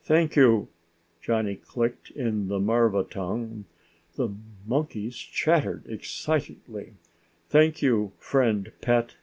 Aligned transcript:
"Thank 0.00 0.36
you," 0.36 0.68
Johnny 1.20 1.54
clicked 1.54 2.10
in 2.12 2.48
the 2.48 2.58
marva 2.58 3.04
tongue. 3.04 3.66
The 4.14 4.30
monkeys 4.66 5.16
chattered 5.18 5.84
excitedly. 5.86 6.94
"Thank 7.50 7.82
you, 7.82 8.12
friend 8.18 8.72
pet." 8.80 9.16